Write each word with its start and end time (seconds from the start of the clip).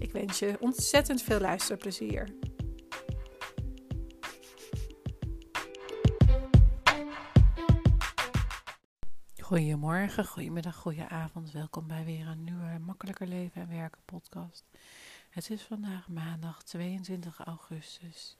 Ik 0.00 0.12
wens 0.12 0.38
je 0.38 0.56
ontzettend 0.60 1.22
veel 1.22 1.40
luisterplezier. 1.40 2.34
Goedemorgen, 9.40 10.26
goedemiddag, 10.26 10.76
goedenavond. 10.76 11.50
Welkom 11.50 11.86
bij 11.86 12.04
weer 12.04 12.26
een 12.26 12.44
nieuwe 12.44 12.78
Makkelijker 12.78 13.26
Leven 13.26 13.62
en 13.62 13.68
Werken 13.68 14.02
podcast. 14.04 14.64
Het 15.30 15.50
is 15.50 15.62
vandaag 15.62 16.08
maandag 16.08 16.62
22 16.62 17.38
augustus. 17.38 18.36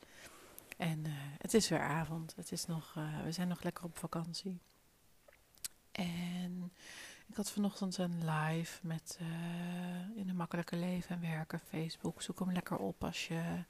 En 0.77 0.99
uh, 0.99 1.13
het 1.39 1.55
is 1.55 1.69
weer 1.69 1.83
avond. 1.83 2.37
Het 2.37 2.53
is 2.53 2.67
nog, 2.67 2.95
uh, 2.99 3.23
we 3.25 3.33
zijn 3.33 3.49
nog 3.49 3.63
lekker 3.63 3.85
op 3.85 3.99
vakantie. 3.99 4.61
En 5.93 6.73
ik 7.31 7.37
had 7.37 7.51
vanochtend 7.51 7.97
een 7.97 8.31
live 8.31 8.87
met 8.87 9.19
uh, 9.23 10.17
in 10.17 10.29
een 10.29 10.37
makkelijke 10.37 10.77
leven 10.77 11.15
en 11.15 11.21
werken 11.21 11.61
Facebook. 11.61 12.23
Zoek 12.23 12.39
hem 12.39 12.53
lekker 12.53 12.77
op 12.77 13.05
als 13.05 13.29
je 13.29 13.65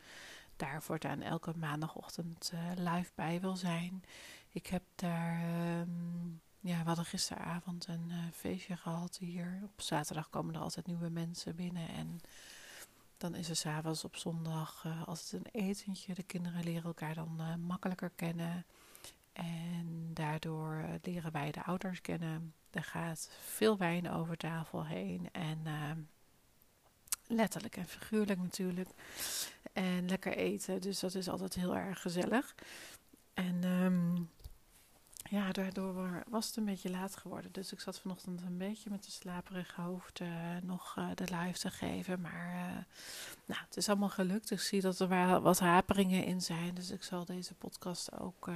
daar 0.57 0.83
voortaan 0.83 1.21
elke 1.21 1.53
maandagochtend 1.57 2.53
uh, 2.55 2.61
live 2.75 3.11
bij 3.15 3.41
wil 3.41 3.57
zijn. 3.57 4.05
Ik 4.51 4.67
heb 4.67 4.83
daar, 4.95 5.43
um, 5.81 6.41
ja, 6.61 6.79
we 6.79 6.87
hadden 6.87 7.05
gisteravond 7.05 7.87
een 7.87 8.09
uh, 8.09 8.19
feestje 8.33 8.77
gehad 8.77 9.17
hier. 9.19 9.61
Op 9.63 9.81
zaterdag 9.81 10.31
komen 10.31 10.55
er 10.55 10.61
altijd 10.61 10.87
nieuwe 10.87 11.11
mensen 11.11 11.57
binnen 11.57 11.89
en 11.89 12.21
dan 13.17 13.35
is 13.35 13.49
er 13.49 13.57
s'avonds 13.57 14.05
op 14.05 14.17
zondag 14.17 14.87
altijd 15.07 15.33
een 15.33 15.61
etentje. 15.61 16.15
De 16.15 16.23
kinderen 16.23 16.65
leren 16.65 16.85
elkaar 16.85 17.15
dan 17.15 17.61
makkelijker 17.67 18.11
kennen. 18.17 18.67
En 19.33 20.11
daardoor 20.15 20.85
leren 21.03 21.33
wij 21.33 21.51
de 21.51 21.65
ouders 21.65 22.01
kennen. 22.01 22.55
Er 22.71 22.85
gaat 22.85 23.31
veel 23.41 23.77
wijn 23.77 24.11
over 24.11 24.37
tafel 24.37 24.87
heen. 24.87 25.29
En 25.33 25.59
uh, 25.67 25.91
letterlijk 27.27 27.77
en 27.77 27.87
figuurlijk 27.87 28.41
natuurlijk. 28.41 28.89
En 29.73 30.09
lekker 30.09 30.37
eten. 30.37 30.81
Dus 30.81 31.01
dat 31.01 31.15
is 31.15 31.29
altijd 31.29 31.55
heel 31.55 31.77
erg 31.77 32.01
gezellig. 32.01 32.55
En 33.35 33.65
um, 33.65 34.31
ja, 35.31 35.53
daardoor 35.53 36.23
was 36.29 36.47
het 36.47 36.57
een 36.57 36.65
beetje 36.65 36.91
laat 36.91 37.17
geworden. 37.17 37.53
Dus 37.53 37.73
ik 37.73 37.81
zat 37.81 38.01
vanochtend 38.01 38.43
een 38.43 38.59
beetje 38.59 38.91
met 38.91 39.05
een 39.05 39.13
slaperige 39.13 39.81
hoofd 39.81 40.21
uh, 40.21 40.29
nog 40.63 40.97
uh, 40.99 41.09
de 41.15 41.25
live 41.25 41.59
te 41.59 41.71
geven. 41.71 42.21
Maar 42.21 42.55
uh, 42.55 42.77
nou, 43.45 43.61
het 43.65 43.77
is 43.77 43.89
allemaal 43.89 44.09
gelukt. 44.09 44.51
Ik 44.51 44.61
zie 44.61 44.81
dat 44.81 44.99
er 44.99 45.09
wel 45.09 45.41
wat 45.41 45.59
haperingen 45.59 46.25
in 46.25 46.41
zijn. 46.41 46.75
Dus 46.75 46.91
ik 46.91 47.03
zal 47.03 47.25
deze 47.25 47.55
podcast 47.55 48.19
ook 48.19 48.51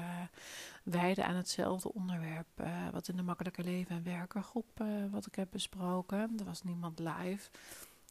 wijden 0.82 1.26
aan 1.26 1.36
hetzelfde 1.36 1.92
onderwerp. 1.92 2.62
wat 2.92 3.08
in 3.08 3.16
de 3.16 3.22
Makkelijke 3.22 3.62
Leven 3.62 3.96
en 3.96 4.04
Werkergroep 4.04 4.84
wat 5.10 5.26
ik 5.26 5.34
heb 5.34 5.48
besproken. 5.50 6.32
Er 6.38 6.44
was 6.44 6.62
niemand 6.62 6.98
live. 6.98 7.48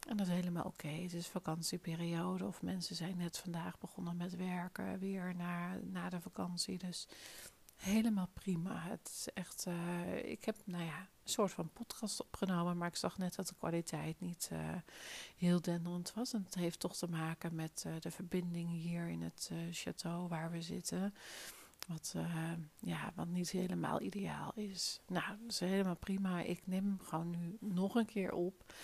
En 0.08 0.16
dat 0.16 0.26
is 0.26 0.32
helemaal 0.32 0.64
oké. 0.64 0.88
Het 0.88 1.12
is 1.12 1.26
vakantieperiode 1.26 2.44
of 2.44 2.62
mensen 2.62 2.96
zijn 2.96 3.16
net 3.16 3.38
vandaag 3.38 3.78
begonnen 3.78 4.16
met 4.16 4.36
werken. 4.36 4.98
Weer 4.98 5.34
na, 5.36 5.78
na 5.92 6.08
de 6.08 6.20
vakantie. 6.20 6.78
Dus 6.78 7.08
helemaal 7.84 8.28
prima. 8.32 8.82
Het 8.88 9.08
is 9.08 9.28
echt, 9.34 9.64
uh, 9.68 10.30
ik 10.30 10.44
heb 10.44 10.56
nou 10.64 10.84
ja, 10.84 10.98
een 10.98 11.30
soort 11.30 11.52
van 11.52 11.70
podcast 11.72 12.20
opgenomen, 12.20 12.76
maar 12.76 12.88
ik 12.88 12.96
zag 12.96 13.18
net 13.18 13.34
dat 13.34 13.48
de 13.48 13.54
kwaliteit 13.58 14.20
niet 14.20 14.50
uh, 14.52 14.58
heel 15.36 15.60
denderend 15.60 16.12
was. 16.14 16.32
En 16.32 16.42
het 16.44 16.54
heeft 16.54 16.80
toch 16.80 16.96
te 16.96 17.08
maken 17.08 17.54
met 17.54 17.84
uh, 17.86 17.92
de 18.00 18.10
verbinding 18.10 18.70
hier 18.70 19.08
in 19.08 19.22
het 19.22 19.50
château 19.70 20.28
waar 20.28 20.50
we 20.50 20.62
zitten. 20.62 21.14
Wat, 21.86 22.14
ja, 22.80 23.12
wat 23.14 23.26
niet 23.26 23.50
helemaal 23.50 24.00
ideaal 24.00 24.52
is. 24.54 25.00
Nou, 25.06 25.26
dat 25.26 25.50
is 25.50 25.60
helemaal 25.60 25.96
prima. 25.96 26.40
Ik 26.40 26.60
neem 26.64 26.84
hem 26.84 26.98
gewoon 27.02 27.30
nu 27.30 27.56
nog 27.60 27.94
een 27.94 28.06
keer 28.06 28.32
op. 28.32 28.74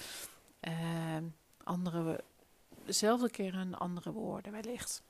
andere, 1.65 2.25
dezelfde 2.85 3.31
keer 3.31 3.55
een 3.55 3.75
andere 3.75 4.13
woorden 4.13 4.53
wellicht. 4.53 5.03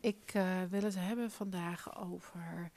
Ik 0.00 0.34
uh, 0.34 0.62
wil 0.62 0.82
het 0.82 0.98
hebben 0.98 1.30
vandaag 1.30 1.96
over 1.96 2.70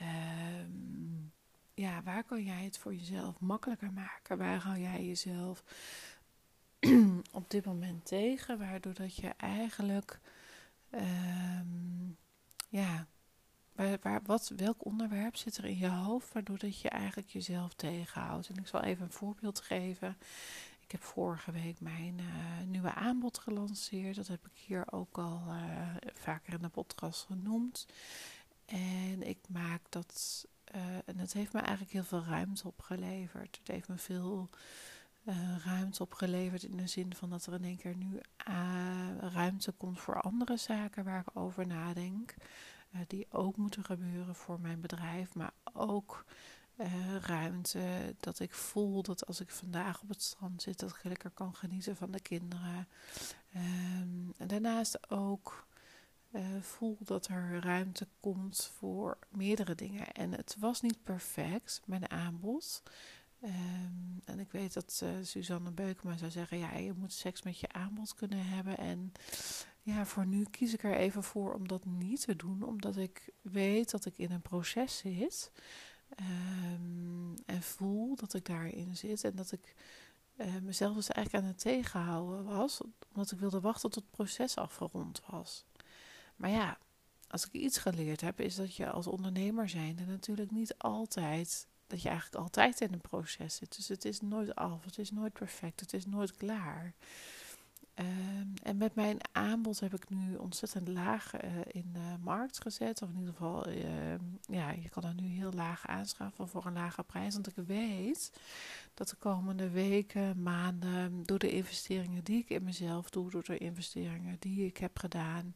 um, 0.00 1.32
ja, 1.74 2.02
waar 2.02 2.24
kan 2.24 2.44
jij 2.44 2.64
het 2.64 2.78
voor 2.78 2.94
jezelf 2.94 3.40
makkelijker 3.40 3.92
maken? 3.92 4.38
Waar 4.38 4.58
hou 4.58 4.78
jij 4.78 5.04
jezelf 5.04 5.64
op 7.32 7.50
dit 7.50 7.64
moment 7.64 8.04
tegen? 8.04 8.58
Waardoor 8.58 8.94
dat 8.94 9.16
je 9.16 9.28
eigenlijk 9.36 10.20
um, 10.90 12.16
ja, 12.68 13.06
waar, 13.72 13.98
waar, 14.02 14.20
wat, 14.22 14.52
welk 14.56 14.84
onderwerp 14.84 15.36
zit 15.36 15.56
er 15.56 15.64
in 15.64 15.78
je 15.78 15.88
hoofd 15.88 16.32
waardoor 16.32 16.58
dat 16.58 16.80
je 16.80 16.88
eigenlijk 16.88 17.28
jezelf 17.28 17.74
tegenhoudt? 17.74 18.48
En 18.48 18.56
ik 18.56 18.66
zal 18.66 18.82
even 18.82 19.04
een 19.04 19.12
voorbeeld 19.12 19.60
geven. 19.60 20.16
Ik 20.92 20.98
heb 20.98 21.08
vorige 21.08 21.52
week 21.52 21.80
mijn 21.80 22.18
uh, 22.18 22.66
nieuwe 22.66 22.94
aanbod 22.94 23.38
gelanceerd. 23.38 24.16
Dat 24.16 24.26
heb 24.26 24.46
ik 24.46 24.52
hier 24.66 24.92
ook 24.92 25.18
al 25.18 25.42
uh, 25.46 25.88
vaker 26.14 26.52
in 26.52 26.62
de 26.62 26.68
podcast 26.68 27.24
genoemd. 27.24 27.86
En 28.64 29.22
ik 29.22 29.38
maak 29.48 29.80
dat. 29.88 30.46
Uh, 30.74 30.82
en 31.04 31.18
het 31.18 31.32
heeft 31.32 31.52
me 31.52 31.60
eigenlijk 31.60 31.92
heel 31.92 32.04
veel 32.04 32.24
ruimte 32.24 32.66
opgeleverd. 32.66 33.58
Het 33.58 33.68
heeft 33.68 33.88
me 33.88 33.96
veel 33.96 34.50
ruimte 35.64 36.02
opgeleverd 36.02 36.62
in 36.62 36.76
de 36.76 36.86
zin 36.86 37.14
van 37.14 37.30
dat 37.30 37.46
er 37.46 37.54
in 37.54 37.64
één 37.64 37.78
keer 37.78 37.96
nu 37.96 38.20
ruimte 39.20 39.72
komt 39.72 40.00
voor 40.00 40.20
andere 40.20 40.56
zaken 40.56 41.04
waar 41.04 41.20
ik 41.20 41.36
over 41.36 41.66
nadenk. 41.66 42.34
die 43.06 43.26
ook 43.30 43.56
moeten 43.56 43.84
gebeuren 43.84 44.34
voor 44.34 44.60
mijn 44.60 44.80
bedrijf, 44.80 45.34
maar 45.34 45.52
ook 45.72 46.24
uh, 46.76 47.16
ruimte. 47.16 48.14
Dat 48.20 48.38
ik 48.38 48.52
voel 48.52 49.02
dat 49.02 49.26
als 49.26 49.40
ik 49.40 49.50
vandaag 49.50 50.02
op 50.02 50.08
het 50.08 50.22
strand 50.22 50.62
zit, 50.62 50.78
dat 50.78 50.90
ik 50.90 51.04
lekker 51.04 51.30
kan 51.30 51.54
genieten 51.54 51.96
van 51.96 52.10
de 52.10 52.20
kinderen. 52.20 52.88
Um, 53.54 54.32
en 54.36 54.46
daarnaast 54.46 55.10
ook 55.10 55.66
uh, 56.32 56.46
voel 56.60 56.98
dat 57.00 57.26
er 57.28 57.60
ruimte 57.60 58.08
komt 58.20 58.70
voor 58.78 59.18
meerdere 59.28 59.74
dingen. 59.74 60.12
En 60.12 60.32
het 60.32 60.56
was 60.58 60.80
niet 60.80 61.02
perfect, 61.02 61.82
mijn 61.84 62.10
aanbod. 62.10 62.82
Um, 63.44 64.20
en 64.24 64.38
ik 64.38 64.50
weet 64.50 64.72
dat 64.72 65.00
uh, 65.04 65.10
Suzanne 65.22 65.70
Beukema 65.70 66.16
zou 66.16 66.30
zeggen: 66.30 66.58
ja, 66.58 66.76
je 66.76 66.92
moet 66.92 67.12
seks 67.12 67.42
met 67.42 67.58
je 67.58 67.72
aanbod 67.72 68.14
kunnen 68.14 68.46
hebben. 68.46 68.78
En 68.78 69.12
ja, 69.82 70.06
voor 70.06 70.26
nu 70.26 70.44
kies 70.44 70.72
ik 70.72 70.82
er 70.82 70.96
even 70.96 71.22
voor 71.22 71.54
om 71.54 71.68
dat 71.68 71.84
niet 71.84 72.20
te 72.20 72.36
doen, 72.36 72.62
omdat 72.62 72.96
ik 72.96 73.28
weet 73.40 73.90
dat 73.90 74.04
ik 74.04 74.18
in 74.18 74.30
een 74.30 74.42
proces 74.42 74.96
zit. 74.96 75.50
Um, 76.20 77.34
en 77.46 77.62
voel 77.62 78.16
dat 78.16 78.34
ik 78.34 78.44
daarin 78.46 78.96
zit 78.96 79.24
en 79.24 79.34
dat 79.34 79.52
ik 79.52 79.74
uh, 80.36 80.56
mezelf 80.62 80.94
dus 80.94 81.08
eigenlijk 81.08 81.44
aan 81.44 81.50
het 81.50 81.60
tegenhouden 81.60 82.44
was, 82.44 82.80
omdat 83.08 83.30
ik 83.30 83.38
wilde 83.38 83.60
wachten 83.60 83.90
tot 83.90 84.02
het 84.02 84.10
proces 84.10 84.56
afgerond 84.56 85.22
was. 85.26 85.64
Maar 86.36 86.50
ja, 86.50 86.78
als 87.28 87.46
ik 87.46 87.52
iets 87.52 87.78
geleerd 87.78 88.20
heb, 88.20 88.40
is 88.40 88.54
dat 88.54 88.76
je 88.76 88.90
als 88.90 89.06
ondernemer 89.06 89.68
zijnde 89.68 90.04
natuurlijk 90.04 90.50
niet 90.50 90.78
altijd, 90.78 91.66
dat 91.86 92.02
je 92.02 92.08
eigenlijk 92.08 92.42
altijd 92.44 92.80
in 92.80 92.92
een 92.92 93.00
proces 93.00 93.54
zit. 93.54 93.76
Dus 93.76 93.88
het 93.88 94.04
is 94.04 94.20
nooit 94.20 94.54
af, 94.54 94.84
het 94.84 94.98
is 94.98 95.10
nooit 95.10 95.32
perfect, 95.32 95.80
het 95.80 95.92
is 95.92 96.06
nooit 96.06 96.36
klaar. 96.36 96.94
Um, 97.94 98.52
en 98.62 98.76
met 98.76 98.94
mijn 98.94 99.18
aanbod 99.32 99.80
heb 99.80 99.94
ik 99.94 100.08
nu 100.08 100.36
ontzettend 100.36 100.88
laag 100.88 101.44
uh, 101.44 101.50
in 101.66 101.92
de 101.92 102.16
markt 102.20 102.60
gezet. 102.60 103.02
Of 103.02 103.08
in 103.08 103.18
ieder 103.18 103.32
geval, 103.32 103.68
uh, 103.68 103.84
ja, 104.40 104.70
je 104.70 104.88
kan 104.88 105.04
er 105.04 105.14
nu 105.14 105.26
heel 105.26 105.52
laag 105.52 105.86
aanschaffen 105.86 106.48
voor 106.48 106.66
een 106.66 106.72
lage 106.72 107.02
prijs. 107.02 107.34
Want 107.34 107.46
ik 107.46 107.64
weet 107.66 108.32
dat 108.94 109.08
de 109.08 109.16
komende 109.16 109.70
weken, 109.70 110.42
maanden, 110.42 111.22
door 111.22 111.38
de 111.38 111.50
investeringen 111.50 112.24
die 112.24 112.38
ik 112.38 112.50
in 112.50 112.64
mezelf 112.64 113.10
doe, 113.10 113.30
door 113.30 113.44
de 113.44 113.58
investeringen 113.58 114.36
die 114.38 114.66
ik 114.66 114.76
heb 114.76 114.98
gedaan, 114.98 115.54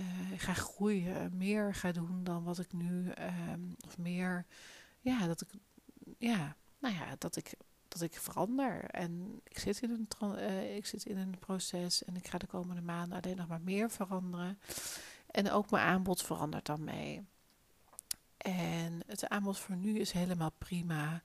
uh, 0.00 0.06
ga 0.36 0.54
groeien, 0.54 1.36
meer 1.36 1.74
ga 1.74 1.92
doen 1.92 2.24
dan 2.24 2.44
wat 2.44 2.58
ik 2.58 2.72
nu, 2.72 3.12
um, 3.50 3.76
of 3.86 3.98
meer, 3.98 4.46
ja, 5.00 5.26
dat 5.26 5.40
ik, 5.40 5.48
ja, 6.18 6.56
nou 6.78 6.94
ja, 6.94 7.14
dat 7.18 7.36
ik 7.36 7.54
ik 8.00 8.14
verander. 8.14 8.84
En 8.84 9.40
ik 9.44 9.58
zit, 9.58 9.82
in 9.82 9.90
een, 9.90 10.38
uh, 10.38 10.76
ik 10.76 10.86
zit 10.86 11.06
in 11.06 11.16
een 11.16 11.38
proces 11.38 12.04
en 12.04 12.16
ik 12.16 12.28
ga 12.28 12.38
de 12.38 12.46
komende 12.46 12.82
maanden 12.82 13.22
alleen 13.22 13.36
nog 13.36 13.48
maar 13.48 13.60
meer 13.60 13.90
veranderen. 13.90 14.58
En 15.30 15.50
ook 15.50 15.70
mijn 15.70 15.86
aanbod 15.86 16.22
verandert 16.22 16.66
dan 16.66 16.84
mee. 16.84 17.24
En 18.36 19.00
het 19.06 19.28
aanbod 19.28 19.58
voor 19.58 19.76
nu 19.76 19.98
is 19.98 20.12
helemaal 20.12 20.52
prima. 20.58 21.22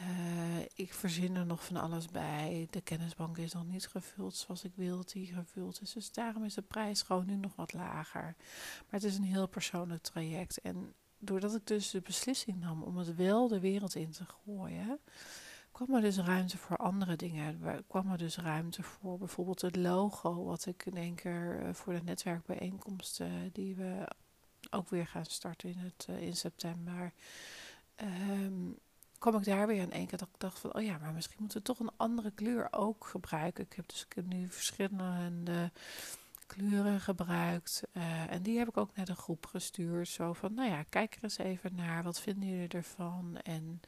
Uh, 0.00 0.58
ik 0.74 0.94
verzin 0.94 1.36
er 1.36 1.46
nog 1.46 1.64
van 1.64 1.76
alles 1.76 2.06
bij. 2.06 2.66
De 2.70 2.80
kennisbank 2.80 3.38
is 3.38 3.52
nog 3.52 3.66
niet 3.66 3.86
gevuld 3.86 4.36
zoals 4.36 4.64
ik 4.64 4.72
wil 4.74 4.96
dat 4.96 5.10
die 5.10 5.32
gevuld 5.34 5.80
is. 5.82 5.92
Dus 5.92 6.12
daarom 6.12 6.44
is 6.44 6.54
de 6.54 6.62
prijs 6.62 7.02
gewoon 7.02 7.26
nu 7.26 7.36
nog 7.36 7.56
wat 7.56 7.72
lager. 7.72 8.34
Maar 8.78 9.00
het 9.00 9.04
is 9.04 9.16
een 9.16 9.24
heel 9.24 9.48
persoonlijk 9.48 10.02
traject. 10.02 10.60
En 10.60 10.94
doordat 11.18 11.54
ik 11.54 11.66
dus 11.66 11.90
de 11.90 12.00
beslissing 12.00 12.60
nam 12.60 12.82
om 12.82 12.96
het 12.96 13.14
wel 13.14 13.48
de 13.48 13.60
wereld 13.60 13.94
in 13.94 14.10
te 14.10 14.24
gooien, 14.24 15.00
kwam 15.84 15.96
er 15.96 16.02
dus 16.02 16.18
ruimte 16.18 16.58
voor 16.58 16.76
andere 16.76 17.16
dingen. 17.16 17.64
Er 17.64 17.82
kwam 17.88 18.10
er 18.10 18.18
dus 18.18 18.36
ruimte 18.36 18.82
voor 18.82 19.18
bijvoorbeeld 19.18 19.60
het 19.60 19.76
logo, 19.76 20.44
wat 20.44 20.66
ik 20.66 20.86
in 20.86 20.96
één 20.96 21.14
keer 21.14 21.60
eh, 21.60 21.74
voor 21.74 21.92
de 21.92 22.02
netwerkbijeenkomsten 22.02 23.50
die 23.52 23.74
we 23.74 24.08
ook 24.70 24.88
weer 24.88 25.06
gaan 25.06 25.24
starten 25.24 25.68
in, 25.68 25.78
het, 25.78 26.06
uh, 26.10 26.22
in 26.22 26.36
september. 26.36 27.12
Um, 27.96 28.78
kwam 29.18 29.36
ik 29.36 29.44
daar 29.44 29.66
weer 29.66 29.82
in 29.82 29.92
één 29.92 30.06
keer 30.06 30.18
dat 30.18 30.28
ik 30.28 30.40
dacht 30.40 30.58
van, 30.58 30.74
oh 30.74 30.82
ja, 30.82 30.98
maar 30.98 31.12
misschien 31.12 31.36
moeten 31.40 31.58
we 31.58 31.64
toch 31.64 31.78
een 31.78 31.92
andere 31.96 32.30
kleur 32.30 32.68
ook 32.70 33.06
gebruiken. 33.06 33.64
Ik 33.64 33.72
heb 33.72 33.88
dus 33.88 34.06
nu 34.24 34.48
verschillende 34.48 35.70
kleuren 36.46 37.00
gebruikt 37.00 37.82
en 38.28 38.42
die 38.42 38.58
heb 38.58 38.68
ik 38.68 38.76
ook 38.76 38.96
naar 38.96 39.06
de 39.06 39.14
groep 39.14 39.46
gestuurd. 39.46 40.08
Zo 40.08 40.32
van, 40.32 40.54
nou 40.54 40.70
ja, 40.70 40.82
kijk 40.82 41.14
er 41.14 41.22
eens 41.22 41.38
even 41.38 41.74
naar, 41.74 42.02
wat 42.02 42.20
vinden 42.20 42.48
jullie 42.48 42.68
ervan? 42.68 43.38
En 43.42 43.80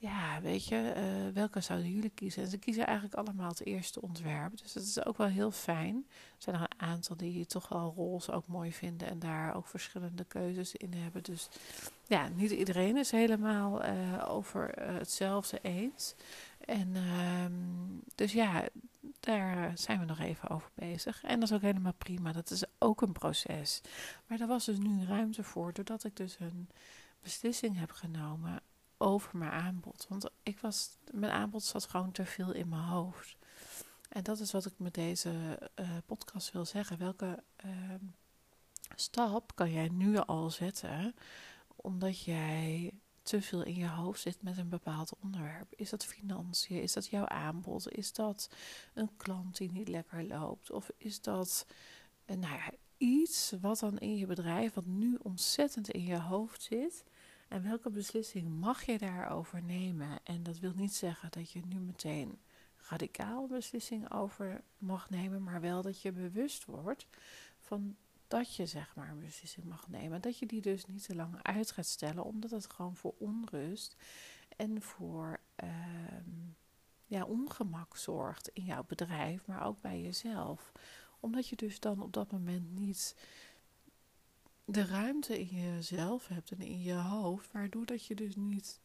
ja, 0.00 0.40
weet 0.40 0.66
je, 0.66 0.94
uh, 0.96 1.34
welke 1.34 1.60
zouden 1.60 1.90
jullie 1.90 2.10
kiezen? 2.10 2.42
En 2.42 2.48
ze 2.48 2.58
kiezen 2.58 2.86
eigenlijk 2.86 3.16
allemaal 3.16 3.48
het 3.48 3.64
eerste 3.64 4.02
ontwerp. 4.02 4.58
Dus 4.58 4.72
dat 4.72 4.82
is 4.82 5.04
ook 5.04 5.16
wel 5.16 5.26
heel 5.26 5.50
fijn. 5.50 6.06
Er 6.08 6.42
zijn 6.42 6.56
er 6.56 6.62
een 6.62 6.80
aantal 6.88 7.16
die 7.16 7.46
toch 7.46 7.68
wel 7.68 7.92
roze 7.96 8.32
ook 8.32 8.46
mooi 8.46 8.72
vinden 8.72 9.08
en 9.08 9.18
daar 9.18 9.54
ook 9.54 9.66
verschillende 9.66 10.24
keuzes 10.24 10.74
in 10.74 10.94
hebben. 10.94 11.22
Dus 11.22 11.48
ja, 12.06 12.28
niet 12.28 12.50
iedereen 12.50 12.96
is 12.96 13.10
helemaal 13.10 13.84
uh, 13.84 14.24
over 14.28 14.78
uh, 14.78 14.98
hetzelfde 14.98 15.58
eens. 15.62 16.14
En 16.64 16.88
uh, 16.94 17.44
dus 18.14 18.32
ja, 18.32 18.68
daar 19.20 19.78
zijn 19.78 19.98
we 19.98 20.04
nog 20.04 20.18
even 20.18 20.48
over 20.48 20.70
bezig. 20.74 21.22
En 21.22 21.40
dat 21.40 21.48
is 21.48 21.54
ook 21.54 21.62
helemaal 21.62 21.94
prima. 21.98 22.32
Dat 22.32 22.50
is 22.50 22.64
ook 22.78 23.02
een 23.02 23.12
proces. 23.12 23.80
Maar 24.26 24.38
daar 24.38 24.48
was 24.48 24.64
dus 24.64 24.78
nu 24.78 25.04
ruimte 25.04 25.42
voor, 25.42 25.72
doordat 25.72 26.04
ik 26.04 26.16
dus 26.16 26.36
een 26.40 26.68
beslissing 27.22 27.78
heb 27.78 27.90
genomen 27.90 28.62
over 29.00 29.38
mijn 29.38 29.50
aanbod. 29.50 30.06
Want 30.08 30.30
ik 30.42 30.60
was, 30.60 30.90
mijn 31.10 31.32
aanbod 31.32 31.62
zat 31.62 31.86
gewoon 31.86 32.12
te 32.12 32.24
veel 32.24 32.52
in 32.52 32.68
mijn 32.68 32.82
hoofd. 32.82 33.36
En 34.08 34.22
dat 34.22 34.38
is 34.40 34.52
wat 34.52 34.66
ik 34.66 34.72
met 34.76 34.94
deze 34.94 35.58
uh, 35.80 35.90
podcast 36.06 36.52
wil 36.52 36.64
zeggen. 36.64 36.98
Welke 36.98 37.42
uh, 37.64 37.72
stap 38.94 39.54
kan 39.54 39.72
jij 39.72 39.88
nu 39.88 40.16
al 40.16 40.50
zetten 40.50 41.14
omdat 41.76 42.20
jij 42.20 42.92
te 43.22 43.42
veel 43.42 43.62
in 43.62 43.74
je 43.74 43.88
hoofd 43.88 44.20
zit 44.20 44.42
met 44.42 44.58
een 44.58 44.68
bepaald 44.68 45.12
onderwerp? 45.22 45.72
Is 45.76 45.90
dat 45.90 46.04
financiën? 46.04 46.82
Is 46.82 46.92
dat 46.92 47.06
jouw 47.06 47.26
aanbod? 47.26 47.92
Is 47.92 48.12
dat 48.12 48.50
een 48.94 49.10
klant 49.16 49.56
die 49.56 49.72
niet 49.72 49.88
lekker 49.88 50.24
loopt? 50.24 50.70
Of 50.70 50.90
is 50.96 51.20
dat 51.20 51.66
uh, 52.26 52.36
nou 52.36 52.54
ja, 52.54 52.70
iets 52.96 53.52
wat 53.60 53.78
dan 53.78 53.98
in 53.98 54.16
je 54.16 54.26
bedrijf, 54.26 54.74
wat 54.74 54.86
nu 54.86 55.18
ontzettend 55.22 55.90
in 55.90 56.04
je 56.04 56.18
hoofd 56.18 56.62
zit, 56.62 57.04
en 57.50 57.62
welke 57.62 57.90
beslissing 57.90 58.60
mag 58.60 58.82
je 58.82 58.98
daarover 58.98 59.62
nemen? 59.62 60.18
En 60.24 60.42
dat 60.42 60.58
wil 60.58 60.72
niet 60.74 60.94
zeggen 60.94 61.30
dat 61.30 61.50
je 61.50 61.60
nu 61.66 61.78
meteen 61.78 62.38
radicaal 62.88 63.46
beslissing 63.46 64.12
over 64.12 64.62
mag 64.78 65.10
nemen, 65.10 65.42
maar 65.42 65.60
wel 65.60 65.82
dat 65.82 66.02
je 66.02 66.12
bewust 66.12 66.64
wordt 66.64 67.06
van 67.58 67.96
dat 68.28 68.54
je 68.54 68.66
zeg 68.66 68.94
maar 68.94 69.08
een 69.08 69.20
beslissing 69.20 69.66
mag 69.66 69.88
nemen. 69.88 70.20
Dat 70.20 70.38
je 70.38 70.46
die 70.46 70.60
dus 70.60 70.86
niet 70.86 71.04
te 71.06 71.14
lang 71.14 71.42
uit 71.42 71.70
gaat 71.70 71.86
stellen, 71.86 72.24
omdat 72.24 72.50
het 72.50 72.70
gewoon 72.70 72.96
voor 72.96 73.14
onrust 73.18 73.96
en 74.56 74.82
voor 74.82 75.40
uh, 75.64 75.70
ja, 77.06 77.24
ongemak 77.24 77.96
zorgt 77.96 78.48
in 78.48 78.64
jouw 78.64 78.84
bedrijf, 78.86 79.46
maar 79.46 79.66
ook 79.66 79.80
bij 79.80 80.00
jezelf. 80.00 80.72
Omdat 81.20 81.48
je 81.48 81.56
dus 81.56 81.80
dan 81.80 82.02
op 82.02 82.12
dat 82.12 82.32
moment 82.32 82.78
niet 82.78 83.14
de 84.70 84.84
ruimte 84.84 85.40
in 85.40 85.46
jezelf 85.46 86.28
hebt 86.28 86.50
en 86.50 86.60
in 86.60 86.82
je 86.82 86.94
hoofd, 86.94 87.52
waardoor 87.52 87.86
dat 87.86 88.06
je 88.06 88.14
dus 88.14 88.36
niet 88.36 88.80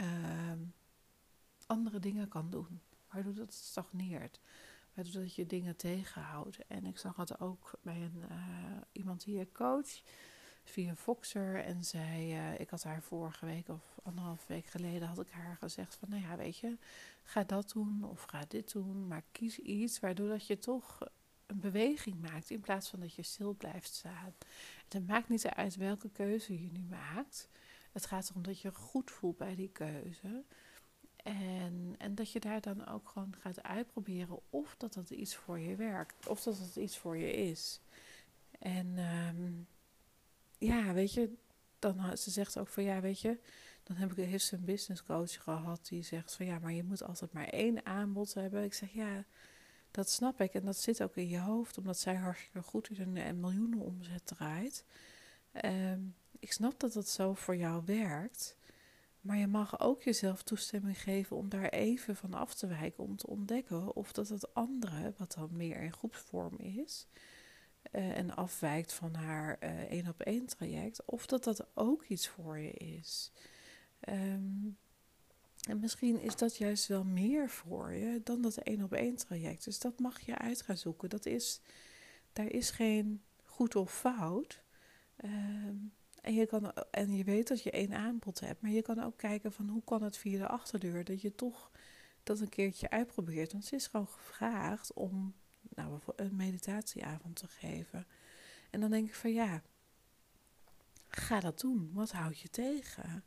uh, 0.00 0.06
andere 1.66 1.98
dingen 1.98 2.28
kan 2.28 2.50
doen. 2.50 2.80
Waardoor 3.10 3.34
dat 3.34 3.52
stagneert. 3.52 4.40
Waardoor 4.94 5.22
dat 5.22 5.34
je 5.34 5.46
dingen 5.46 5.76
tegenhoudt. 5.76 6.66
En 6.66 6.84
ik 6.84 6.98
zag 6.98 7.16
het 7.16 7.40
ook 7.40 7.72
bij 7.82 8.02
een, 8.02 8.22
uh, 8.30 8.76
iemand 8.92 9.24
die 9.24 9.40
ik 9.40 9.52
coach 9.52 10.02
via 10.64 10.96
Foxer. 10.96 11.64
En 11.64 11.84
zij, 11.84 12.26
uh, 12.28 12.60
ik 12.60 12.70
had 12.70 12.82
haar 12.82 13.02
vorige 13.02 13.46
week 13.46 13.68
of 13.68 13.98
anderhalf 14.02 14.46
week 14.46 14.66
geleden 14.66 15.08
had 15.08 15.20
ik 15.20 15.30
haar 15.30 15.56
gezegd 15.56 15.94
van, 15.94 16.08
nou 16.08 16.22
ja, 16.22 16.36
weet 16.36 16.58
je, 16.58 16.78
ga 17.22 17.44
dat 17.44 17.70
doen 17.72 18.04
of 18.04 18.22
ga 18.22 18.44
dit 18.48 18.72
doen. 18.72 19.06
Maar 19.06 19.24
kies 19.32 19.58
iets 19.58 20.00
waardoor 20.00 20.28
dat 20.28 20.46
je 20.46 20.58
toch 20.58 21.00
een 21.46 21.60
beweging 21.60 22.20
maakt 22.20 22.50
in 22.50 22.60
plaats 22.60 22.88
van 22.88 23.00
dat 23.00 23.14
je 23.14 23.22
stil 23.22 23.54
blijft 23.54 23.94
staan. 23.94 24.34
Het 24.88 25.06
maakt 25.06 25.28
niet 25.28 25.46
uit 25.46 25.76
welke 25.76 26.10
keuze 26.10 26.62
je 26.62 26.70
nu 26.72 26.82
maakt. 26.88 27.48
Het 27.92 28.06
gaat 28.06 28.30
erom 28.30 28.42
dat 28.42 28.60
je 28.60 28.72
goed 28.72 29.10
voelt 29.10 29.36
bij 29.36 29.54
die 29.54 29.70
keuze. 29.72 30.44
En, 31.16 31.94
en 31.98 32.14
dat 32.14 32.30
je 32.30 32.40
daar 32.40 32.60
dan 32.60 32.86
ook 32.86 33.08
gewoon 33.08 33.34
gaat 33.40 33.62
uitproberen 33.62 34.38
of 34.50 34.74
dat 34.76 34.94
dat 34.94 35.10
iets 35.10 35.36
voor 35.36 35.58
je 35.58 35.76
werkt. 35.76 36.28
Of 36.28 36.42
dat 36.42 36.58
het 36.58 36.76
iets 36.76 36.98
voor 36.98 37.16
je 37.16 37.32
is. 37.32 37.80
En 38.58 38.98
um, 38.98 39.66
ja, 40.58 40.92
weet 40.92 41.12
je, 41.12 41.32
dan, 41.78 42.16
ze 42.16 42.30
zegt 42.30 42.58
ook 42.58 42.68
van 42.68 42.82
ja, 42.82 43.00
weet 43.00 43.20
je, 43.20 43.38
dan 43.82 43.96
heb 43.96 44.12
ik 44.12 44.24
heeft 44.24 44.52
een 44.52 44.64
business 44.64 45.04
coach 45.04 45.42
gehad 45.42 45.86
die 45.88 46.02
zegt 46.02 46.34
van 46.34 46.46
ja, 46.46 46.58
maar 46.58 46.72
je 46.72 46.84
moet 46.84 47.02
altijd 47.02 47.32
maar 47.32 47.48
één 47.48 47.86
aanbod 47.86 48.34
hebben. 48.34 48.64
Ik 48.64 48.74
zeg 48.74 48.92
ja, 48.92 49.24
dat 49.94 50.10
snap 50.10 50.40
ik 50.40 50.54
en 50.54 50.64
dat 50.64 50.76
zit 50.76 51.02
ook 51.02 51.16
in 51.16 51.28
je 51.28 51.38
hoofd, 51.38 51.78
omdat 51.78 51.98
zij 51.98 52.14
hartstikke 52.14 52.62
goed 52.62 52.90
in 52.90 53.00
een, 53.00 53.26
een 53.26 53.40
miljoenen 53.40 53.78
omzet 53.78 54.26
draait. 54.26 54.84
Um, 55.64 56.14
ik 56.38 56.52
snap 56.52 56.80
dat 56.80 56.92
dat 56.92 57.08
zo 57.08 57.34
voor 57.34 57.56
jou 57.56 57.82
werkt, 57.84 58.56
maar 59.20 59.36
je 59.36 59.46
mag 59.46 59.80
ook 59.80 60.02
jezelf 60.02 60.42
toestemming 60.42 61.00
geven 61.00 61.36
om 61.36 61.48
daar 61.48 61.68
even 61.68 62.16
van 62.16 62.34
af 62.34 62.54
te 62.54 62.66
wijken, 62.66 63.04
om 63.04 63.16
te 63.16 63.26
ontdekken 63.26 63.96
of 63.96 64.12
dat 64.12 64.28
het 64.28 64.54
andere, 64.54 65.14
wat 65.16 65.34
dan 65.34 65.48
meer 65.52 65.82
in 65.82 65.92
groepsvorm 65.92 66.58
is, 66.58 67.06
uh, 67.92 68.18
en 68.18 68.36
afwijkt 68.36 68.92
van 68.92 69.14
haar 69.14 69.56
uh, 69.60 69.70
één 69.70 70.08
op 70.08 70.20
één 70.20 70.46
traject, 70.46 71.04
of 71.04 71.26
dat 71.26 71.44
dat 71.44 71.66
ook 71.74 72.04
iets 72.04 72.28
voor 72.28 72.58
je 72.58 72.72
is. 72.72 73.32
Um, 74.08 74.78
en 75.68 75.80
misschien 75.80 76.20
is 76.20 76.36
dat 76.36 76.56
juist 76.56 76.86
wel 76.86 77.04
meer 77.04 77.50
voor 77.50 77.92
je 77.92 78.20
dan 78.24 78.42
dat 78.42 78.56
één 78.56 78.82
op 78.82 78.92
één 78.92 79.16
traject. 79.16 79.64
Dus 79.64 79.78
dat 79.78 79.98
mag 79.98 80.20
je 80.20 80.38
uit 80.38 80.62
gaan 80.62 80.76
zoeken. 80.76 81.08
Dat 81.08 81.26
is, 81.26 81.60
daar 82.32 82.50
is 82.50 82.70
geen 82.70 83.22
goed 83.42 83.76
of 83.76 83.98
fout. 83.98 84.62
Um, 85.24 85.92
en, 86.20 86.34
je 86.34 86.46
kan, 86.46 86.72
en 86.90 87.16
je 87.16 87.24
weet 87.24 87.48
dat 87.48 87.62
je 87.62 87.70
één 87.70 87.92
aanbod 87.92 88.40
hebt, 88.40 88.60
maar 88.60 88.70
je 88.70 88.82
kan 88.82 89.02
ook 89.02 89.16
kijken 89.16 89.52
van 89.52 89.68
hoe 89.68 89.84
kan 89.84 90.02
het 90.02 90.16
via 90.16 90.38
de 90.38 90.48
achterdeur 90.48 91.04
dat 91.04 91.20
je 91.20 91.34
toch 91.34 91.70
dat 92.22 92.40
een 92.40 92.48
keertje 92.48 92.90
uitprobeert. 92.90 93.52
Want 93.52 93.64
ze 93.64 93.74
is 93.74 93.86
gewoon 93.86 94.08
gevraagd 94.08 94.92
om 94.92 95.34
nou, 95.74 96.00
een 96.16 96.36
meditatieavond 96.36 97.36
te 97.36 97.48
geven. 97.48 98.06
En 98.70 98.80
dan 98.80 98.90
denk 98.90 99.08
ik 99.08 99.14
van 99.14 99.32
ja, 99.32 99.62
ga 101.08 101.40
dat 101.40 101.60
doen. 101.60 101.90
Wat 101.92 102.12
houd 102.12 102.38
je 102.38 102.48
tegen? 102.48 103.24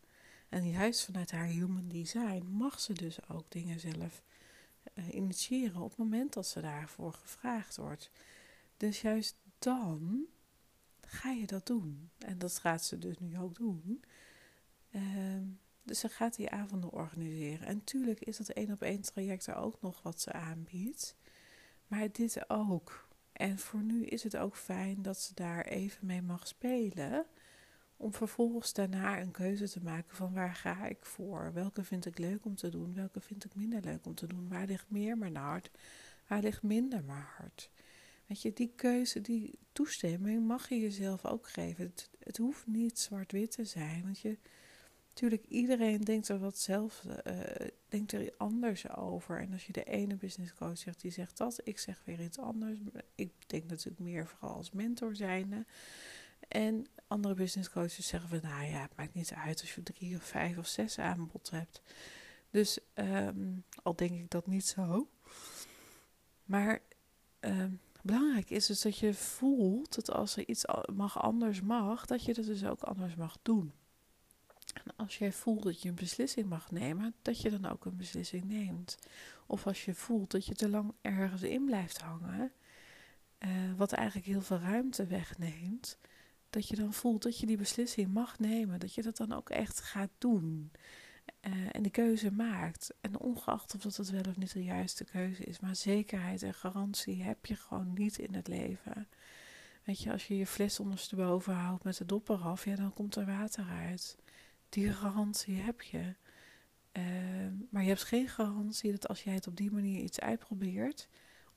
En 0.49 0.69
juist 0.69 1.05
vanuit 1.05 1.31
haar 1.31 1.45
human 1.45 1.87
design 1.87 2.47
mag 2.51 2.79
ze 2.79 2.93
dus 2.93 3.29
ook 3.29 3.51
dingen 3.51 3.79
zelf 3.79 4.23
uh, 4.93 5.13
initiëren 5.13 5.81
op 5.81 5.89
het 5.89 5.97
moment 5.97 6.33
dat 6.33 6.47
ze 6.47 6.61
daarvoor 6.61 7.13
gevraagd 7.13 7.75
wordt. 7.75 8.11
Dus 8.77 9.01
juist 9.01 9.35
dan 9.59 10.25
ga 11.01 11.31
je 11.31 11.45
dat 11.45 11.65
doen. 11.65 12.09
En 12.17 12.37
dat 12.37 12.57
gaat 12.57 12.83
ze 12.83 12.97
dus 12.97 13.17
nu 13.19 13.37
ook 13.37 13.55
doen. 13.55 14.03
Uh, 14.91 15.01
dus 15.83 15.99
ze 15.99 16.09
gaat 16.09 16.35
die 16.35 16.49
avonden 16.49 16.91
organiseren. 16.91 17.67
En 17.67 17.83
tuurlijk 17.83 18.19
is 18.19 18.37
dat 18.37 18.49
één 18.49 18.71
op 18.71 18.81
één 18.81 19.01
traject 19.01 19.47
er 19.47 19.55
ook 19.55 19.81
nog 19.81 20.01
wat 20.01 20.21
ze 20.21 20.31
aanbiedt. 20.31 21.15
Maar 21.87 22.11
dit 22.11 22.49
ook. 22.49 23.07
En 23.31 23.59
voor 23.59 23.81
nu 23.81 24.05
is 24.05 24.23
het 24.23 24.37
ook 24.37 24.55
fijn 24.55 25.01
dat 25.01 25.19
ze 25.19 25.33
daar 25.33 25.65
even 25.65 26.05
mee 26.05 26.21
mag 26.21 26.47
spelen. 26.47 27.25
Om 27.97 28.13
vervolgens 28.13 28.73
daarna 28.73 29.21
een 29.21 29.31
keuze 29.31 29.69
te 29.69 29.83
maken 29.83 30.15
van 30.15 30.33
waar 30.33 30.55
ga 30.55 30.85
ik 30.85 31.05
voor? 31.05 31.51
Welke 31.53 31.83
vind 31.83 32.05
ik 32.05 32.17
leuk 32.17 32.45
om 32.45 32.55
te 32.55 32.69
doen? 32.69 32.93
Welke 32.93 33.21
vind 33.21 33.45
ik 33.45 33.55
minder 33.55 33.81
leuk 33.83 34.05
om 34.05 34.15
te 34.15 34.27
doen? 34.27 34.47
Waar 34.49 34.65
ligt 34.65 34.89
meer 34.89 35.17
mijn 35.17 35.35
hart? 35.35 35.71
Waar 36.27 36.41
ligt 36.41 36.63
minder 36.63 37.03
mijn 37.03 37.25
hart? 37.37 37.69
Weet 38.25 38.41
je, 38.41 38.53
die 38.53 38.71
keuze, 38.75 39.21
die 39.21 39.59
toestemming 39.71 40.47
mag 40.47 40.69
je 40.69 40.79
jezelf 40.79 41.25
ook 41.25 41.49
geven. 41.49 41.83
Het, 41.83 42.09
het 42.23 42.37
hoeft 42.37 42.67
niet 42.67 42.99
zwart-wit 42.99 43.51
te 43.51 43.65
zijn. 43.65 44.03
Want 44.03 44.19
je, 44.19 44.37
natuurlijk, 45.07 45.45
iedereen 45.45 46.01
denkt 46.01 46.27
er 46.27 46.39
wat 46.39 46.59
zelf, 46.59 47.03
uh, 47.27 47.39
denkt 47.87 48.11
er 48.11 48.33
anders 48.37 48.89
over. 48.89 49.39
En 49.39 49.53
als 49.53 49.65
je 49.65 49.73
de 49.73 49.83
ene 49.83 50.15
business 50.15 50.53
coach 50.53 50.77
zegt, 50.77 51.01
die 51.01 51.11
zegt 51.11 51.37
dat. 51.37 51.61
Ik 51.63 51.79
zeg 51.79 52.01
weer 52.05 52.21
iets 52.21 52.39
anders. 52.39 52.79
Ik 53.15 53.31
denk 53.47 53.69
natuurlijk 53.69 53.99
meer 53.99 54.27
vooral 54.27 54.55
als 54.55 54.71
mentor 54.71 55.15
zijnde. 55.15 55.65
En 56.47 56.85
andere 57.07 57.33
business 57.33 57.69
coaches 57.69 58.07
zeggen 58.07 58.29
van, 58.29 58.39
nou 58.41 58.65
ja, 58.65 58.81
het 58.81 58.95
maakt 58.95 59.13
niet 59.13 59.33
uit 59.33 59.61
als 59.61 59.75
je 59.75 59.83
drie 59.83 60.15
of 60.15 60.23
vijf 60.23 60.57
of 60.57 60.67
zes 60.67 60.99
aanbod 60.99 61.49
hebt. 61.49 61.81
Dus 62.49 62.79
ehm, 62.93 63.55
al 63.83 63.95
denk 63.95 64.11
ik 64.11 64.29
dat 64.29 64.47
niet 64.47 64.65
zo. 64.65 65.09
Maar 66.45 66.79
ehm, 67.39 67.71
belangrijk 68.01 68.49
is 68.49 68.65
dus 68.65 68.81
dat 68.81 68.97
je 68.97 69.13
voelt 69.13 69.95
dat 69.95 70.11
als 70.11 70.37
er 70.37 70.47
iets 70.47 70.65
mag 70.93 71.21
anders 71.21 71.61
mag, 71.61 72.05
dat 72.05 72.23
je 72.23 72.33
dat 72.33 72.45
dus 72.45 72.65
ook 72.65 72.81
anders 72.81 73.15
mag 73.15 73.37
doen. 73.41 73.73
En 74.73 74.95
als 74.95 75.17
jij 75.17 75.31
voelt 75.31 75.63
dat 75.63 75.81
je 75.81 75.89
een 75.89 75.95
beslissing 75.95 76.49
mag 76.49 76.71
nemen, 76.71 77.15
dat 77.21 77.41
je 77.41 77.49
dan 77.49 77.65
ook 77.71 77.85
een 77.85 77.97
beslissing 77.97 78.43
neemt. 78.43 78.97
Of 79.45 79.67
als 79.67 79.85
je 79.85 79.93
voelt 79.93 80.31
dat 80.31 80.45
je 80.45 80.53
te 80.55 80.69
lang 80.69 80.93
ergens 81.01 81.41
in 81.41 81.65
blijft 81.65 82.01
hangen, 82.01 82.51
uh, 83.39 83.49
wat 83.77 83.91
eigenlijk 83.91 84.27
heel 84.27 84.41
veel 84.41 84.57
ruimte 84.57 85.05
wegneemt, 85.05 85.97
dat 86.57 86.67
je 86.67 86.75
dan 86.75 86.93
voelt 86.93 87.23
dat 87.23 87.39
je 87.39 87.45
die 87.45 87.57
beslissing 87.57 88.13
mag 88.13 88.39
nemen, 88.39 88.79
dat 88.79 88.93
je 88.93 89.01
dat 89.01 89.17
dan 89.17 89.33
ook 89.33 89.49
echt 89.49 89.79
gaat 89.79 90.09
doen. 90.17 90.71
Uh, 91.41 91.53
en 91.71 91.83
de 91.83 91.89
keuze 91.89 92.31
maakt. 92.31 92.93
En 93.01 93.19
ongeacht 93.19 93.75
of 93.75 93.81
dat 93.81 93.95
het 93.95 94.09
wel 94.09 94.23
of 94.29 94.37
niet 94.37 94.53
de 94.53 94.63
juiste 94.63 95.03
keuze 95.03 95.43
is, 95.43 95.59
maar 95.59 95.75
zekerheid 95.75 96.43
en 96.43 96.53
garantie 96.53 97.23
heb 97.23 97.45
je 97.45 97.55
gewoon 97.55 97.93
niet 97.93 98.17
in 98.17 98.33
het 98.33 98.47
leven. 98.47 99.07
Weet 99.83 100.01
je, 100.01 100.11
als 100.11 100.27
je 100.27 100.37
je 100.37 100.47
fles 100.47 100.79
ondersteboven 100.79 101.53
houdt 101.53 101.83
met 101.83 101.97
de 101.97 102.05
dopper 102.05 102.37
af, 102.37 102.65
ja, 102.65 102.75
dan 102.75 102.93
komt 102.93 103.15
er 103.15 103.25
water 103.25 103.65
uit. 103.65 104.17
Die 104.69 104.93
garantie 104.93 105.55
heb 105.55 105.81
je. 105.81 106.15
Uh, 106.93 107.03
maar 107.69 107.81
je 107.81 107.89
hebt 107.89 108.03
geen 108.03 108.27
garantie 108.27 108.91
dat 108.91 109.07
als 109.07 109.23
jij 109.23 109.33
het 109.33 109.47
op 109.47 109.55
die 109.55 109.71
manier 109.71 110.01
iets 110.01 110.19
uitprobeert, 110.19 111.07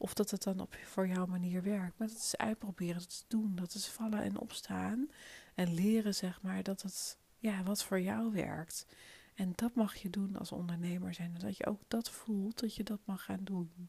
of 0.02 0.14
dat 0.14 0.30
het 0.30 0.42
dan 0.42 0.60
op, 0.60 0.76
voor 0.84 1.08
jouw 1.08 1.26
manier 1.26 1.62
werkt. 1.62 1.98
Maar 1.98 2.08
dat 2.08 2.16
is 2.16 2.36
uitproberen, 2.36 3.00
dat 3.00 3.10
is 3.10 3.24
doen, 3.28 3.52
dat 3.54 3.74
is 3.74 3.86
vallen 3.86 4.22
en 4.22 4.38
opstaan. 4.38 5.08
En 5.54 5.74
leren, 5.74 6.14
zeg 6.14 6.42
maar, 6.42 6.62
dat 6.62 6.82
het, 6.82 7.18
ja, 7.38 7.62
wat 7.62 7.84
voor 7.84 8.00
jou 8.00 8.32
werkt. 8.32 8.86
En 9.34 9.52
dat 9.54 9.74
mag 9.74 9.94
je 9.94 10.10
doen 10.10 10.36
als 10.36 10.52
ondernemer 10.52 11.14
zijn. 11.14 11.34
Dat 11.38 11.56
je 11.56 11.66
ook 11.66 11.80
dat 11.88 12.10
voelt, 12.10 12.60
dat 12.60 12.74
je 12.74 12.82
dat 12.82 13.00
mag 13.04 13.24
gaan 13.24 13.44
doen. 13.44 13.88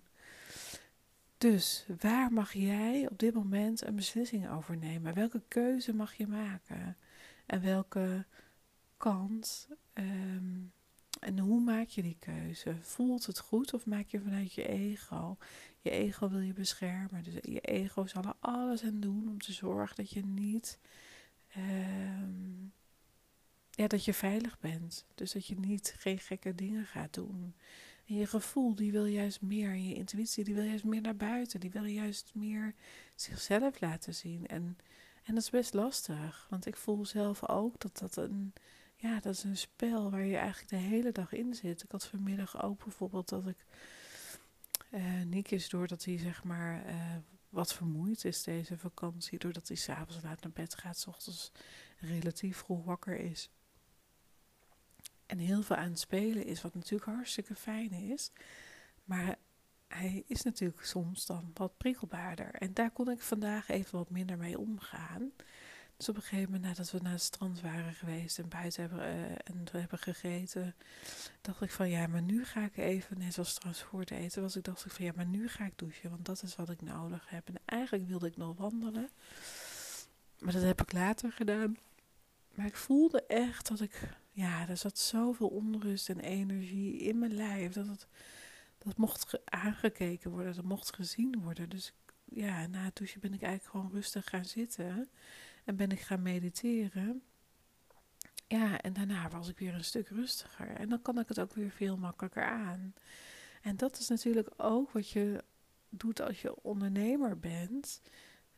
Dus 1.38 1.86
waar 2.00 2.34
mag 2.34 2.54
jij 2.54 3.08
op 3.10 3.20
dit 3.20 3.34
moment 3.34 3.86
een 3.86 3.96
beslissing 3.96 4.50
over 4.50 4.78
nemen? 4.78 5.14
Welke 5.14 5.42
keuze 5.48 5.94
mag 5.94 6.14
je 6.14 6.28
maken? 6.28 6.98
En 7.46 7.62
welke 7.62 8.26
kant 8.98 9.68
ehm, 9.94 10.60
en 11.20 11.40
hoe 11.40 11.61
maak 11.82 11.90
je 11.90 12.02
die 12.02 12.18
keuze? 12.20 12.76
Voelt 12.82 13.26
het 13.26 13.40
goed 13.40 13.74
of 13.74 13.86
maak 13.86 14.08
je 14.08 14.20
vanuit 14.20 14.54
je 14.54 14.68
ego? 14.68 15.38
Je 15.80 15.90
ego 15.90 16.30
wil 16.30 16.40
je 16.40 16.54
beschermen. 16.54 17.24
Dus 17.24 17.34
je 17.42 17.62
ego 17.62 18.06
zal 18.06 18.24
er 18.24 18.34
alles 18.40 18.84
aan 18.84 19.00
doen 19.00 19.30
om 19.30 19.42
te 19.42 19.54
zorgen 19.54 19.96
dat 19.96 20.12
je 20.12 20.26
niet. 20.26 20.80
Ehm, 21.54 22.66
ja, 23.70 23.88
dat 23.88 24.06
je 24.06 24.14
veilig 24.14 24.60
bent. 24.60 25.06
Dus 25.16 25.32
dat 25.32 25.46
je 25.48 25.60
niet 25.60 25.96
geen 25.98 26.20
gekke 26.20 26.56
dingen 26.56 26.86
gaat 26.86 27.14
doen. 27.14 27.54
En 28.06 28.16
je 28.16 28.28
gevoel, 28.28 28.76
die 28.76 28.92
wil 28.92 29.06
juist 29.06 29.42
meer. 29.42 29.70
En 29.70 29.88
je 29.88 29.96
intuïtie, 29.96 30.44
die 30.44 30.56
wil 30.56 30.64
juist 30.64 30.84
meer 30.84 31.02
naar 31.02 31.16
buiten. 31.16 31.60
Die 31.60 31.72
wil 31.72 31.86
juist 31.86 32.32
meer 32.34 32.74
zichzelf 33.16 33.80
laten 33.80 34.16
zien. 34.16 34.48
En, 34.48 34.78
en 35.24 35.34
dat 35.34 35.44
is 35.44 35.50
best 35.50 35.74
lastig. 35.74 36.48
Want 36.50 36.66
ik 36.66 36.76
voel 36.76 37.06
zelf 37.06 37.50
ook 37.50 37.80
dat 37.80 37.98
dat 37.98 38.16
een 38.16 38.54
ja, 39.02 39.20
dat 39.20 39.34
is 39.34 39.44
een 39.44 39.58
spel 39.58 40.12
waar 40.12 40.26
je 40.26 40.38
eigenlijk 40.38 40.70
de 40.70 40.76
hele 40.76 41.12
dag 41.12 41.32
in 41.34 41.54
zit. 41.54 41.84
Ik 41.84 41.92
had 41.92 42.06
vanmiddag 42.06 42.64
ook 42.64 42.84
bijvoorbeeld 42.84 43.30
dat 43.30 43.48
ik 43.48 43.66
uh, 44.92 45.22
Nick 45.22 45.52
is 45.52 45.70
doordat 45.70 46.06
hij 46.06 46.18
zeg 46.18 46.44
maar 46.44 46.86
uh, 46.86 47.16
wat 47.50 47.74
vermoeid 47.74 48.26
is 48.26 48.44
deze 48.44 48.78
vakantie, 48.78 49.40
doordat 49.40 49.68
hij 49.68 49.78
s'avonds 49.78 50.24
laat 50.24 50.42
naar 50.44 50.52
bed 50.52 50.76
gaat, 50.76 50.98
s 50.98 51.08
ochtends 51.08 51.52
relatief 52.00 52.58
vroeg 52.58 52.84
wakker 52.84 53.20
is. 53.20 53.50
En 55.26 55.38
heel 55.38 55.62
veel 55.62 55.76
aan 55.76 55.90
het 55.90 56.00
spelen 56.00 56.46
is, 56.46 56.62
wat 56.62 56.74
natuurlijk 56.74 57.12
hartstikke 57.12 57.56
fijn 57.56 57.92
is. 57.92 58.32
Maar 59.04 59.38
hij 59.88 60.24
is 60.28 60.42
natuurlijk 60.42 60.86
soms 60.86 61.26
dan 61.26 61.52
wat 61.54 61.78
prikkelbaarder. 61.78 62.54
En 62.54 62.74
daar 62.74 62.92
kon 62.92 63.10
ik 63.10 63.22
vandaag 63.22 63.70
even 63.70 63.98
wat 63.98 64.10
minder 64.10 64.38
mee 64.38 64.60
omgaan. 64.60 65.32
Dus 66.02 66.10
op 66.10 66.16
een 66.16 66.22
gegeven 66.22 66.52
moment, 66.52 66.64
nadat 66.64 66.92
we 66.92 67.00
naar 67.02 67.12
het 67.12 67.22
strand 67.22 67.62
waren 67.62 67.94
geweest 67.94 68.40
en 68.40 68.50
buiten 68.50 68.82
hebben, 68.82 69.00
uh, 69.00 69.32
en 69.32 69.68
hebben 69.72 70.00
gegeten, 70.00 70.76
dacht 71.42 71.62
ik 71.62 71.72
van 71.72 71.90
ja, 71.90 72.08
maar 72.08 72.22
nu 72.22 72.46
ga 72.46 72.66
ik 72.66 72.78
even, 72.78 73.18
net 73.18 73.34
zoals 73.34 73.54
trouwens 73.54 73.84
voor 73.84 74.00
het 74.00 74.12
eten 74.12 74.42
was, 74.42 74.56
ik 74.56 74.64
dacht 74.64 74.86
ik 74.86 74.92
van 74.92 75.06
ja, 75.06 75.12
maar 75.16 75.26
nu 75.26 75.48
ga 75.48 75.66
ik 75.66 75.78
douchen, 75.78 76.10
want 76.10 76.26
dat 76.26 76.44
is 76.44 76.56
wat 76.56 76.70
ik 76.70 76.82
nodig 76.82 77.30
heb. 77.30 77.48
En 77.48 77.56
eigenlijk 77.66 78.08
wilde 78.08 78.28
ik 78.28 78.38
nog 78.38 78.58
wandelen, 78.58 79.10
maar 80.40 80.54
dat 80.54 80.62
heb 80.62 80.82
ik 80.82 80.92
later 80.92 81.32
gedaan. 81.32 81.78
Maar 82.54 82.66
ik 82.66 82.76
voelde 82.76 83.26
echt 83.26 83.68
dat 83.68 83.82
ik, 83.82 84.10
ja, 84.32 84.68
er 84.68 84.78
zat 84.78 84.98
zoveel 84.98 85.48
onrust 85.48 86.10
en 86.10 86.20
energie 86.20 86.98
in 86.98 87.20
mijn 87.20 87.34
lijf, 87.34 87.74
dat 87.74 87.88
het, 87.88 88.08
dat 88.78 88.98
mocht 88.98 89.40
aangekeken 89.46 90.32
worden, 90.32 90.56
dat 90.56 90.64
mocht 90.64 90.96
gezien 90.96 91.42
worden. 91.42 91.70
Dus 91.70 91.94
ja, 92.24 92.68
na 92.68 92.84
het 92.84 92.96
douchen 92.96 93.20
ben 93.20 93.34
ik 93.34 93.42
eigenlijk 93.42 93.72
gewoon 93.72 93.92
rustig 93.92 94.30
gaan 94.30 94.46
zitten. 94.46 95.10
En 95.64 95.76
ben 95.76 95.92
ik 95.92 96.00
gaan 96.00 96.22
mediteren. 96.22 97.22
Ja, 98.48 98.82
en 98.82 98.94
daarna 98.94 99.30
was 99.30 99.50
ik 99.50 99.58
weer 99.58 99.74
een 99.74 99.84
stuk 99.84 100.08
rustiger. 100.08 100.68
En 100.68 100.90
dan 100.90 101.02
kan 101.02 101.20
ik 101.20 101.28
het 101.28 101.40
ook 101.40 101.54
weer 101.54 101.72
veel 101.72 101.98
makkelijker 101.98 102.44
aan. 102.44 102.94
En 103.62 103.78
dat 103.78 104.00
is 104.00 104.08
natuurlijk 104.08 104.50
ook 104.58 104.92
wat 104.92 105.10
je 105.10 105.44
doet 105.90 106.22
als 106.22 106.42
je 106.42 106.64
ondernemer 106.64 107.40
bent. 107.40 108.02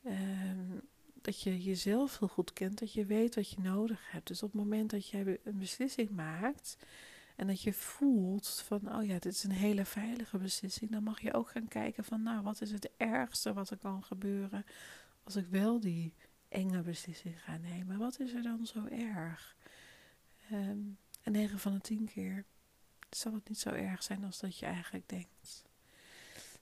Um, 0.06 0.80
dat 1.24 1.40
je 1.40 1.62
jezelf 1.62 2.18
heel 2.18 2.28
goed 2.28 2.52
kent, 2.52 2.78
dat 2.78 2.92
je 2.92 3.04
weet 3.04 3.34
wat 3.34 3.50
je 3.50 3.60
nodig 3.60 4.10
hebt. 4.10 4.26
Dus 4.26 4.42
op 4.42 4.52
het 4.52 4.60
moment 4.60 4.90
dat 4.90 5.08
jij 5.08 5.38
een 5.44 5.58
beslissing 5.58 6.10
maakt 6.10 6.76
en 7.36 7.46
dat 7.46 7.62
je 7.62 7.72
voelt 7.72 8.62
van, 8.66 8.96
oh 8.96 9.04
ja, 9.04 9.18
dit 9.18 9.32
is 9.32 9.44
een 9.44 9.50
hele 9.50 9.84
veilige 9.84 10.38
beslissing, 10.38 10.90
dan 10.90 11.02
mag 11.02 11.20
je 11.20 11.32
ook 11.32 11.48
gaan 11.48 11.68
kijken 11.68 12.04
van, 12.04 12.22
nou, 12.22 12.42
wat 12.42 12.60
is 12.60 12.70
het 12.70 12.90
ergste 12.96 13.52
wat 13.52 13.70
er 13.70 13.76
kan 13.76 14.04
gebeuren 14.04 14.64
als 15.22 15.36
ik 15.36 15.46
wel 15.46 15.80
die 15.80 16.12
enge 16.54 16.82
beslissing 16.82 17.42
gaan 17.42 17.60
nemen. 17.60 17.98
Wat 17.98 18.20
is 18.20 18.32
er 18.32 18.42
dan 18.42 18.66
zo 18.66 18.86
erg? 18.86 19.56
Um, 20.52 20.98
en 21.22 21.32
9 21.32 21.58
van 21.58 21.72
de 21.72 21.80
10 21.80 22.06
keer 22.06 22.44
zal 23.10 23.34
het 23.34 23.48
niet 23.48 23.58
zo 23.58 23.70
erg 23.70 24.02
zijn 24.02 24.24
als 24.24 24.40
dat 24.40 24.58
je 24.58 24.66
eigenlijk 24.66 25.08
denkt. 25.08 25.64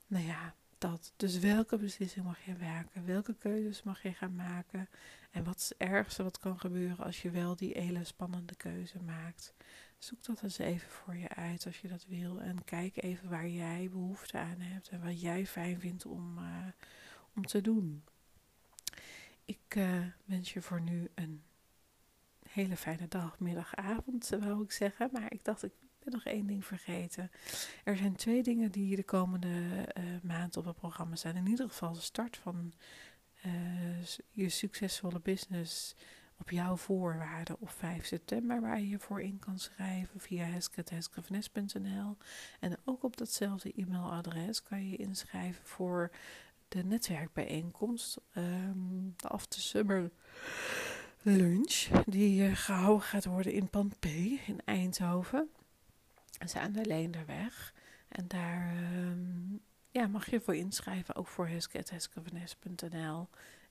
Nou 0.07 0.25
ja, 0.25 0.55
dat. 0.79 1.13
Dus 1.17 1.39
welke 1.39 1.77
beslissing 1.77 2.25
mag 2.25 2.45
je 2.45 2.55
werken? 2.55 3.07
Welke 3.07 3.35
keuzes 3.35 3.83
mag 3.83 4.03
je 4.03 4.13
gaan 4.13 4.35
maken? 4.35 4.89
En 5.31 5.45
wat 5.45 5.57
is 5.57 5.69
het 5.69 5.79
ergste 5.79 6.23
wat 6.23 6.39
kan 6.39 6.61
gebeuren 6.61 7.05
als 7.05 7.23
je 7.23 7.31
wel 7.31 7.57
die 7.57 7.73
hele 7.79 8.05
spannende 8.05 8.55
keuze 8.55 9.03
maakt? 9.03 9.55
Zoek 9.99 10.25
dat 10.25 10.43
eens 10.43 10.59
even 10.59 10.91
voor 10.91 11.17
je 11.17 11.29
uit 11.29 11.67
als 11.67 11.81
je 11.81 11.89
dat 11.89 12.07
wil. 12.07 12.41
En 12.41 12.65
kijk 12.65 13.03
even 13.03 13.29
waar 13.29 13.49
jij 13.49 13.89
behoefte 13.91 14.39
aan 14.39 14.61
hebt 14.61 14.89
en 14.89 15.03
wat 15.03 15.21
jij 15.21 15.47
fijn 15.47 15.81
vindt 15.81 16.07
om, 16.07 16.39
uh, 16.39 16.67
om 17.35 17.47
te 17.47 17.61
doen. 17.61 18.05
Ik 19.53 19.75
uh, 19.75 20.07
wens 20.25 20.53
je 20.53 20.63
voor 20.63 20.81
nu 20.81 21.11
een 21.15 21.43
hele 22.49 22.77
fijne 22.77 23.09
dag, 23.09 23.39
middag, 23.39 23.75
avond, 23.75 24.29
wou 24.41 24.63
ik 24.63 24.73
zeggen. 24.73 25.09
Maar 25.13 25.33
ik 25.33 25.45
dacht, 25.45 25.63
ik 25.63 25.73
ben 25.99 26.13
nog 26.13 26.25
één 26.25 26.47
ding 26.47 26.67
vergeten. 26.67 27.31
Er 27.85 27.97
zijn 27.97 28.17
twee 28.17 28.43
dingen 28.43 28.71
die 28.71 28.97
de 28.97 29.05
komende 29.05 29.49
uh, 29.49 30.05
maand 30.23 30.57
op 30.57 30.65
het 30.65 30.77
programma 30.77 31.17
zijn. 31.17 31.37
In 31.37 31.47
ieder 31.47 31.69
geval 31.69 31.93
de 31.93 32.01
start 32.01 32.37
van 32.37 32.73
uh, 33.47 34.05
je 34.31 34.49
succesvolle 34.49 35.21
business 35.21 35.95
op 36.39 36.51
jouw 36.51 36.77
voorwaarden 36.77 37.57
op 37.61 37.71
5 37.71 38.07
september, 38.07 38.61
waar 38.61 38.81
je 38.81 38.89
je 38.89 38.99
voor 38.99 39.21
in 39.21 39.39
kan 39.39 39.59
schrijven 39.59 40.21
via 40.21 40.45
hesket.heskevanes.nl. 40.45 42.17
En 42.61 42.77
ook 42.85 43.03
op 43.03 43.17
datzelfde 43.17 43.73
e-mailadres 43.77 44.63
kan 44.63 44.89
je 44.89 44.97
inschrijven 44.97 45.65
voor 45.65 46.11
de 46.73 46.85
netwerkbijeenkomst, 46.85 48.21
um, 48.37 49.15
de 49.17 49.29
After 49.29 49.61
Summer 49.61 50.11
Lunch, 51.23 51.89
die 52.07 52.49
uh, 52.49 52.57
gehouden 52.57 53.07
gaat 53.07 53.25
worden 53.25 53.53
in 53.53 53.69
Pan 53.69 53.93
P 53.99 54.05
in 54.47 54.61
Eindhoven. 54.65 55.49
Dat 56.39 56.49
is 56.49 56.55
aan 56.55 56.73
de 56.73 56.85
Leenderweg. 56.85 57.75
En 58.09 58.29
daar 58.29 58.77
um, 58.93 59.61
ja, 59.91 60.07
mag 60.07 60.31
je 60.31 60.41
voor 60.41 60.57
inschrijven, 60.57 61.15
ook 61.15 61.27
voor 61.27 61.49
heskevanes.nl. 61.49 63.29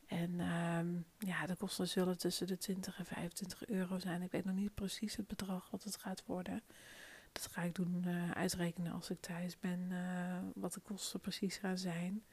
En 0.07 0.39
um, 0.39 1.05
ja, 1.17 1.45
de 1.45 1.55
kosten 1.55 1.87
zullen 1.87 2.17
tussen 2.17 2.47
de 2.47 2.57
20 2.57 2.97
en 2.97 3.05
25 3.05 3.67
euro 3.67 3.99
zijn. 3.99 4.21
Ik 4.21 4.31
weet 4.31 4.45
nog 4.45 4.55
niet 4.55 4.73
precies 4.73 5.15
het 5.15 5.27
bedrag 5.27 5.69
wat 5.69 5.83
het 5.83 5.95
gaat 5.95 6.23
worden. 6.25 6.61
Dat 7.31 7.47
ga 7.51 7.61
ik 7.61 7.75
doen 7.75 8.03
uh, 8.07 8.31
uitrekenen 8.31 8.91
als 8.91 9.09
ik 9.09 9.21
thuis 9.21 9.59
ben, 9.59 9.87
uh, 9.91 10.37
wat 10.55 10.73
de 10.73 10.79
kosten 10.79 11.19
precies 11.19 11.57
gaan 11.57 11.77
zijn. 11.77 12.23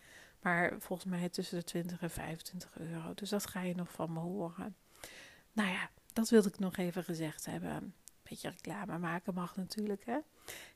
Maar 0.40 0.74
volgens 0.78 1.10
mij 1.10 1.28
tussen 1.28 1.58
de 1.58 1.64
20 1.64 2.02
en 2.02 2.10
25 2.10 2.78
euro. 2.78 3.14
Dus 3.14 3.28
dat 3.30 3.46
ga 3.46 3.60
je 3.60 3.74
nog 3.74 3.92
van 3.92 4.12
me 4.12 4.18
horen. 4.18 4.76
Nou 5.52 5.70
ja, 5.70 5.90
dat 6.12 6.28
wilde 6.28 6.48
ik 6.48 6.58
nog 6.58 6.76
even 6.76 7.04
gezegd 7.04 7.46
hebben. 7.46 7.94
Beetje 8.22 8.50
reclame 8.50 8.98
maken 8.98 9.34
mag 9.34 9.56
natuurlijk. 9.56 10.04
Hè? 10.04 10.18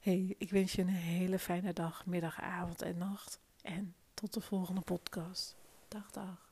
Hey, 0.00 0.35
ik 0.38 0.50
wens 0.50 0.73
je 0.73 0.83
een 0.83 0.88
hele 0.88 1.38
fijne 1.38 1.73
dag, 1.73 2.07
middag, 2.07 2.40
avond 2.40 2.83
en 2.83 2.99
nacht. 2.99 3.40
En 3.62 3.95
tot 4.14 4.35
de 4.35 4.40
volgende 4.40 4.81
podcast. 4.81 5.57
Dag, 5.88 6.11
dag. 6.11 6.51